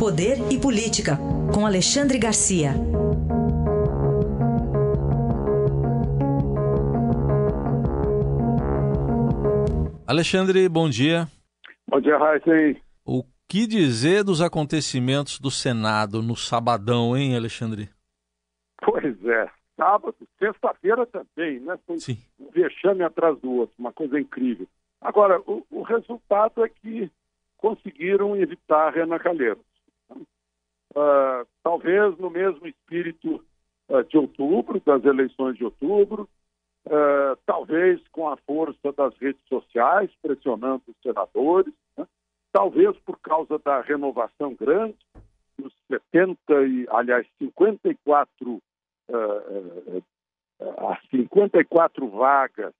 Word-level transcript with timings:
Poder 0.00 0.38
e 0.50 0.58
Política, 0.58 1.18
com 1.52 1.66
Alexandre 1.66 2.18
Garcia. 2.18 2.70
Alexandre, 10.06 10.66
bom 10.70 10.88
dia. 10.88 11.28
Bom 11.86 12.00
dia, 12.00 12.16
Raíssa. 12.16 12.80
O 13.04 13.22
que 13.46 13.66
dizer 13.66 14.24
dos 14.24 14.40
acontecimentos 14.40 15.38
do 15.38 15.50
Senado 15.50 16.22
no 16.22 16.34
sabadão, 16.34 17.14
hein, 17.14 17.36
Alexandre? 17.36 17.90
Pois 18.82 19.22
é, 19.26 19.50
sábado, 19.76 20.16
sexta-feira 20.38 21.04
também, 21.04 21.60
né? 21.60 21.78
Foi 21.86 21.98
Sim. 21.98 22.16
um 22.38 22.50
vexame 22.50 23.02
atrás 23.02 23.38
do 23.40 23.52
outro, 23.52 23.74
uma 23.78 23.92
coisa 23.92 24.18
incrível. 24.18 24.66
Agora, 24.98 25.38
o, 25.40 25.62
o 25.70 25.82
resultado 25.82 26.64
é 26.64 26.70
que 26.70 27.10
conseguiram 27.58 28.34
evitar 28.34 28.94
Renan 28.94 29.18
Calheiros. 29.18 29.69
Uh, 30.90 31.46
talvez 31.62 32.18
no 32.18 32.30
mesmo 32.30 32.66
espírito 32.66 33.44
uh, 33.88 34.02
de 34.04 34.16
outubro, 34.16 34.80
das 34.84 35.04
eleições 35.04 35.56
de 35.56 35.64
outubro, 35.64 36.28
uh, 36.86 37.36
talvez 37.46 38.00
com 38.08 38.28
a 38.28 38.36
força 38.38 38.92
das 38.96 39.16
redes 39.18 39.42
sociais 39.48 40.10
pressionando 40.20 40.82
os 40.88 40.96
senadores, 41.02 41.72
né? 41.96 42.06
talvez 42.52 42.96
por 42.98 43.18
causa 43.20 43.58
da 43.58 43.80
renovação 43.82 44.54
grande, 44.54 44.98
dos 45.56 45.72
70 45.88 46.36
e, 46.66 46.86
aliás, 46.90 47.26
54 47.38 48.60
as 50.60 51.00
54 51.10 52.08
vagas 52.08 52.72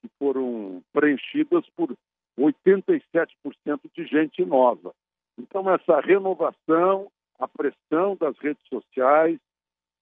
que 0.00 0.08
foram 0.18 0.82
preenchidas 0.92 1.64
por 1.76 1.94
87% 2.38 3.00
de 3.94 4.06
gente 4.06 4.44
nova. 4.44 4.92
Então, 5.38 5.68
essa 5.72 6.00
renovação 6.00 7.10
a 7.44 7.48
pressão 7.48 8.16
das 8.16 8.36
redes 8.38 8.62
sociais, 8.68 9.38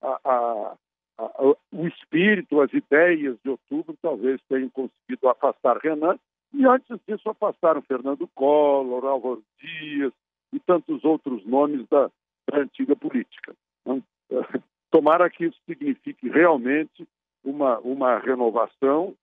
a, 0.00 0.20
a, 0.24 0.76
a, 1.18 1.54
o 1.72 1.86
espírito, 1.86 2.60
as 2.60 2.72
ideias 2.72 3.36
de 3.44 3.50
outubro 3.50 3.96
talvez 4.00 4.40
tenham 4.48 4.70
conseguido 4.70 5.28
afastar 5.28 5.78
Renan, 5.78 6.18
e 6.54 6.66
antes 6.66 6.98
disso 7.06 7.28
afastaram 7.28 7.82
Fernando 7.82 8.28
Collor, 8.34 9.04
Álvaro 9.04 9.42
Dias 9.58 10.12
e 10.52 10.60
tantos 10.60 11.02
outros 11.04 11.44
nomes 11.46 11.86
da, 11.88 12.10
da 12.50 12.58
antiga 12.58 12.94
política. 12.94 13.54
Então, 13.80 14.02
tomara 14.90 15.28
que 15.30 15.46
isso 15.46 15.58
signifique 15.66 16.28
realmente 16.28 17.06
uma, 17.42 17.78
uma 17.80 18.18
renovação. 18.18 19.14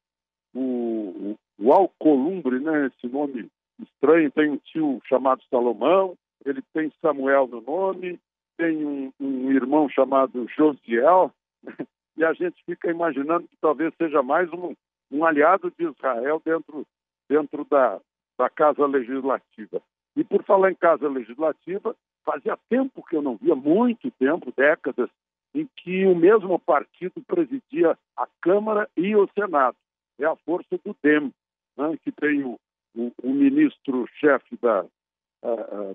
O, 0.54 0.59
o, 0.59 1.39
o 1.59 1.72
Alcolumbre, 1.72 2.59
né, 2.59 2.88
esse 2.88 3.08
nome 3.08 3.48
estranho, 3.80 4.31
tem 4.31 4.50
um 4.50 4.58
tio 4.58 5.00
chamado 5.06 5.44
Salomão, 5.50 6.17
ele 6.45 6.62
tem 6.73 6.92
Samuel 7.02 7.48
no 7.48 7.62
nome, 7.62 8.20
tem 8.58 8.86
um, 8.86 9.12
um 9.20 9.52
irmão 9.52 9.90
chamado 9.90 10.48
Josiel, 10.56 11.32
e 12.18 12.23
a 12.23 12.34
gente 12.34 12.62
fica 12.66 12.90
imaginando 12.90 13.48
que 13.48 13.58
talvez 13.62 13.94
seja 13.95 14.22
mais 14.22 14.52
um, 14.52 14.73
um 15.12 15.26
aliado 15.26 15.72
de 15.78 15.86
Israel 15.86 16.42
dentro, 16.44 16.86
dentro 17.30 17.66
da, 17.66 18.00
da 18.38 18.50
Casa 18.50 18.86
Legislativa. 18.86 19.82
E 20.16 20.23
por 20.23 20.44
falar 20.44 20.72
em 20.72 20.76
Casa 20.76 21.08
Legislativa, 21.08 21.95
fazia 22.26 22.58
tempo 22.70 23.04
que 23.08 23.16
eu 23.16 23.22
não 23.22 23.38
via, 23.38 23.56
muito 23.56 24.12
tempo, 24.12 24.54
décadas, 24.56 25.10
em 25.54 25.67
que 25.78 26.06
o 26.06 26.16
mesmo 26.16 26.60
partido 26.60 27.22
presidia 27.26 27.98
a 28.16 28.28
Câmara 28.42 28.90
e 28.95 29.16
o 29.16 29.28
Senado. 29.34 29.78
É 30.20 30.26
a 30.26 30.36
força 30.36 30.78
do 30.84 30.95
DEM, 31.02 31.34
né, 31.78 31.98
que 32.04 32.12
tem 32.12 32.44
o, 32.44 32.60
o, 32.95 33.12
o 33.23 33.34
ministro-chefe 33.34 34.58
da, 34.62 34.86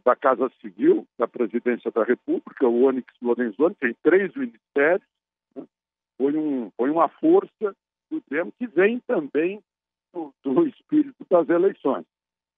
da 0.05 0.17
Casa 0.17 0.51
Civil, 0.61 1.07
da 1.19 1.29
Presidência 1.29 1.91
da 1.91 2.03
República, 2.03 2.67
o 2.67 2.85
Onyx 2.85 3.07
Lorenzoni, 3.21 3.75
tem 3.75 3.95
três 4.03 4.35
ministérios, 4.35 5.07
né? 5.55 5.65
foi, 6.17 6.37
um, 6.37 6.71
foi 6.77 6.91
uma 6.91 7.09
força 7.09 7.77
do 8.11 8.23
DEM 8.31 8.51
que 8.59 8.67
vem 8.67 9.01
também 9.01 9.63
do, 10.13 10.33
do, 10.43 10.67
espírito 10.69 11.27
das 11.29 11.49
eleições. 11.49 12.07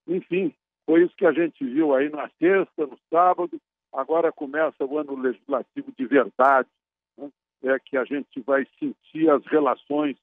Enfim, 0.07 0.55
foi 0.85 1.05
isso 1.05 1.17
que 1.17 1.27
a 1.27 1.33
gente 1.33 1.65
viu 1.65 1.95
aí 1.95 2.09
na 2.09 2.31
sexta, 2.39 2.87
no 2.87 2.99
sábado, 3.11 3.61
agora 3.93 4.31
começa 4.31 4.85
o 4.85 4.99
ano 4.99 5.17
legislativo 5.17 5.93
de 5.99 6.07
verdade, 6.07 6.69
né? 7.19 7.31
é 7.65 7.79
que 7.81 7.97
a 7.97 8.05
gente 8.05 8.41
vai 8.43 8.65
sentir 8.79 9.29
as 9.29 9.45
relações 9.47 10.17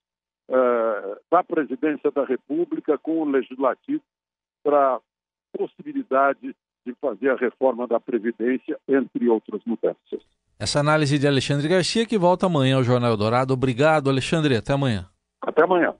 uh, 0.49 1.19
da 1.29 1.43
Presidência 1.43 2.09
da 2.11 2.23
República 2.23 2.97
com 2.97 3.21
o 3.21 3.29
Legislativo 3.29 4.03
para 4.63 5.01
possibilidade 5.57 6.55
de 6.85 6.93
fazer 6.99 7.29
a 7.29 7.35
reforma 7.35 7.87
da 7.87 7.99
Previdência, 7.99 8.77
entre 8.87 9.29
outras 9.29 9.61
mudanças. 9.65 10.21
Essa 10.59 10.79
análise 10.79 11.17
de 11.17 11.27
Alexandre 11.27 11.67
Garcia 11.67 12.05
que 12.05 12.17
volta 12.17 12.45
amanhã 12.45 12.75
ao 12.77 12.83
Jornal 12.83 13.17
Dourado. 13.17 13.53
Obrigado, 13.53 14.09
Alexandre. 14.09 14.55
Até 14.55 14.73
amanhã. 14.73 15.05
Até 15.41 15.63
amanhã. 15.63 15.93